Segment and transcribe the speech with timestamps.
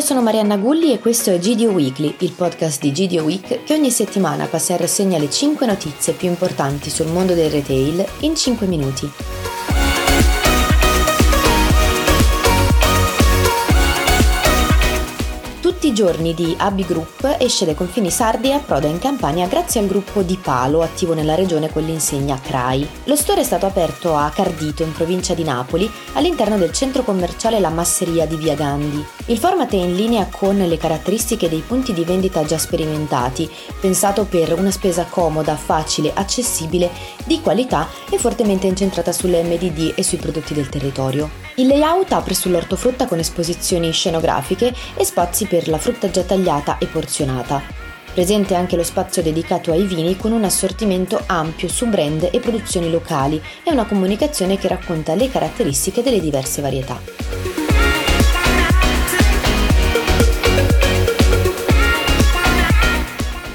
[0.00, 3.90] sono Marianna Gulli e questo è GDO Weekly, il podcast di GDO Week che ogni
[3.90, 8.66] settimana passa in rassegna le 5 notizie più importanti sul mondo del retail in 5
[8.66, 9.10] minuti.
[15.82, 19.80] Tutti i giorni di Abbi Group esce dai confini sardi e approda in Campania grazie
[19.80, 22.88] al gruppo di Palo attivo nella regione con l'insegna CRAI.
[23.06, 27.58] Lo store è stato aperto a Cardito in provincia di Napoli all'interno del centro commerciale
[27.58, 29.04] La Masseria di Via Gandhi.
[29.26, 34.24] Il format è in linea con le caratteristiche dei punti di vendita già sperimentati, pensato
[34.24, 36.92] per una spesa comoda, facile, accessibile,
[37.24, 41.50] di qualità e fortemente incentrata sulle MDD e sui prodotti del territorio.
[41.56, 46.86] Il layout apre sull'ortofrutta con esposizioni scenografiche e spazi per la frutta già tagliata e
[46.86, 47.60] porzionata.
[48.14, 52.90] Presente anche lo spazio dedicato ai vini con un assortimento ampio su brand e produzioni
[52.90, 57.21] locali e una comunicazione che racconta le caratteristiche delle diverse varietà.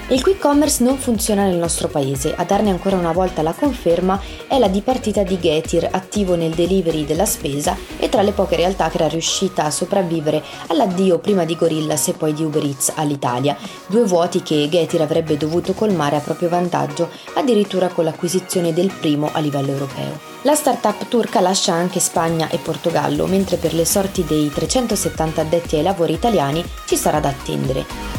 [0.09, 4.17] Il quick commerce non funziona nel nostro paese, a darne ancora una volta la conferma
[4.47, 8.87] è la dipartita di Getir, attivo nel delivery della spesa e tra le poche realtà
[8.87, 13.57] che era riuscita a sopravvivere all'addio prima di Gorillas e poi di Uber Eats all'Italia,
[13.87, 19.29] due vuoti che Getir avrebbe dovuto colmare a proprio vantaggio, addirittura con l'acquisizione del primo
[19.33, 20.17] a livello europeo.
[20.43, 25.75] La startup turca lascia anche Spagna e Portogallo, mentre per le sorti dei 370 addetti
[25.75, 28.16] ai lavori italiani ci sarà da attendere.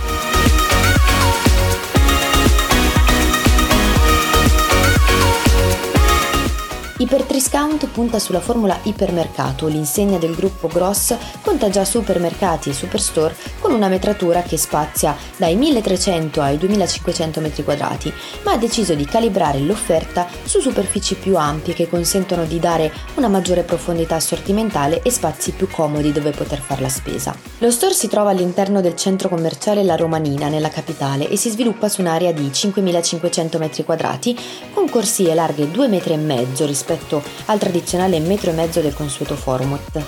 [7.01, 13.73] Ipertriscount punta sulla formula ipermercato, l'insegna del gruppo Gross conta già supermercati e superstore con
[13.73, 20.27] una metratura che spazia dai 1300 ai 2500 m2, ma ha deciso di calibrare l'offerta
[20.43, 25.69] su superfici più ampie che consentono di dare una maggiore profondità assortimentale e spazi più
[25.71, 27.33] comodi dove poter fare la spesa.
[27.59, 31.89] Lo store si trova all'interno del centro commerciale La Romanina, nella capitale, e si sviluppa
[31.89, 34.37] su un'area di 5500 m2
[34.75, 40.03] con corsie larghe 2,5 m rispetto rispetto al tradizionale metro e mezzo del consueto format.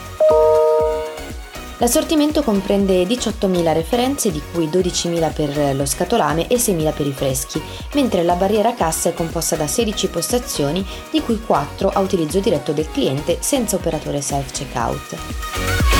[1.78, 7.62] L'assortimento comprende 18.000 referenze, di cui 12.000 per lo scatolame e 6.000 per i freschi,
[7.94, 12.72] mentre la barriera cassa è composta da 16 postazioni, di cui 4 a utilizzo diretto
[12.72, 15.99] del cliente senza operatore self-checkout.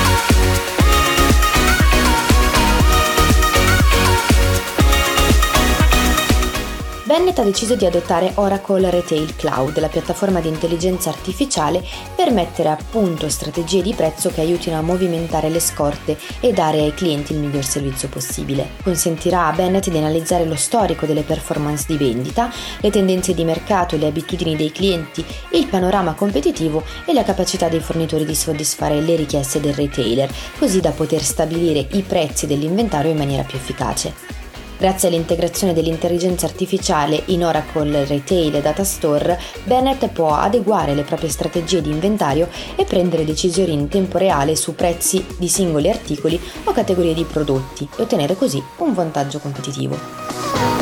[7.10, 11.84] Bennett ha deciso di adottare Oracle Retail Cloud, la piattaforma di intelligenza artificiale,
[12.15, 16.78] per mettere a punto strategie di prezzo che aiutino a movimentare le scorte e dare
[16.78, 18.75] ai clienti il miglior servizio possibile.
[18.84, 22.48] Consentirà a Bennett di analizzare lo storico delle performance di vendita,
[22.78, 27.81] le tendenze di mercato le abitudini dei clienti, il panorama competitivo e la capacità dei
[27.81, 33.16] fornitori di soddisfare le richieste del retailer, così da poter stabilire i prezzi dell'inventario in
[33.16, 34.39] maniera più efficace.
[34.80, 41.28] Grazie all'integrazione dell'intelligenza artificiale in Oracle Retail e Data Store, Bennett può adeguare le proprie
[41.28, 46.72] strategie di inventario e prendere decisioni in tempo reale su prezzi di singoli articoli o
[46.72, 50.79] categorie di prodotti e ottenere così un vantaggio competitivo.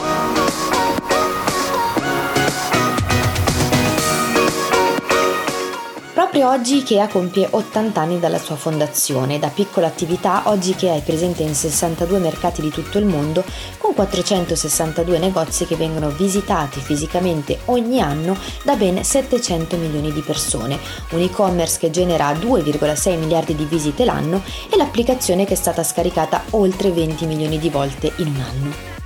[6.38, 9.40] Proprio oggi IKEA compie 80 anni dalla sua fondazione.
[9.40, 13.42] Da piccola attività, oggi IKEA è presente in 62 mercati di tutto il mondo,
[13.76, 20.78] con 462 negozi che vengono visitati fisicamente ogni anno da ben 700 milioni di persone,
[21.10, 24.40] un e-commerce che genera 2,6 miliardi di visite l'anno
[24.70, 28.97] e l'applicazione che è stata scaricata oltre 20 milioni di volte in un anno.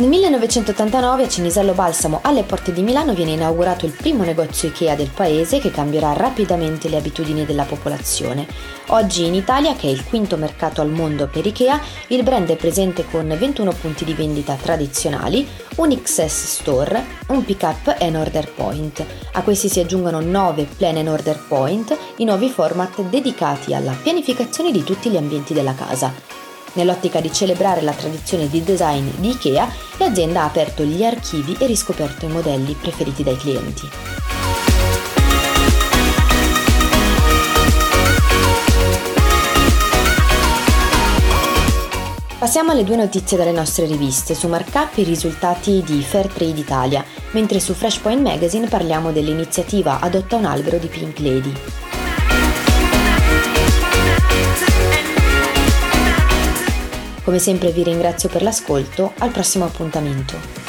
[0.00, 4.96] Nel 1989 a Cinisello Balsamo, alle porte di Milano, viene inaugurato il primo negozio IKEA
[4.96, 8.46] del paese che cambierà rapidamente le abitudini della popolazione.
[8.86, 12.56] Oggi in Italia, che è il quinto mercato al mondo per IKEA, il brand è
[12.56, 15.46] presente con 21 punti di vendita tradizionali,
[15.76, 19.04] un XS Store, un pick-up e un order point.
[19.32, 24.72] A questi si aggiungono 9 plan and order point, i nuovi format dedicati alla pianificazione
[24.72, 26.40] di tutti gli ambienti della casa.
[26.74, 29.68] Nell'ottica di celebrare la tradizione di design di IKEA,
[29.98, 33.88] l'azienda ha aperto gli archivi e riscoperto i modelli preferiti dai clienti.
[42.38, 44.34] Passiamo alle due notizie dalle nostre riviste.
[44.34, 50.46] Su Markup i risultati di Fairtrade Italia, mentre su Freshpoint Magazine parliamo dell'iniziativa Adotta un
[50.46, 51.52] albero di Pink Lady.
[57.22, 60.59] Come sempre vi ringrazio per l'ascolto, al prossimo appuntamento.